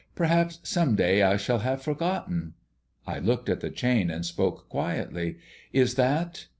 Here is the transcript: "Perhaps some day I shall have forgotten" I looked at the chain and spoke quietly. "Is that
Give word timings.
"Perhaps 0.15 0.61
some 0.63 0.95
day 0.95 1.21
I 1.21 1.37
shall 1.37 1.59
have 1.59 1.83
forgotten" 1.83 2.55
I 3.05 3.19
looked 3.19 3.49
at 3.49 3.59
the 3.59 3.69
chain 3.69 4.09
and 4.09 4.25
spoke 4.25 4.67
quietly. 4.67 5.37
"Is 5.73 5.93
that 5.93 6.47